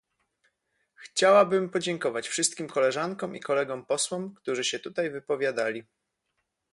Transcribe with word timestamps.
Chciałabym 0.93 1.69
podziękować 1.69 2.27
wszystkim 2.27 2.67
koleżankom 2.67 3.35
i 3.35 3.39
kolegom 3.39 3.85
posłom, 3.85 4.33
którzy 4.33 4.63
się 4.63 4.79
tutaj 4.79 5.11
wypowiadali 5.11 5.83